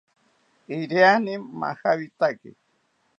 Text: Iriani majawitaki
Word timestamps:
Iriani 0.77 1.33
majawitaki 1.59 2.49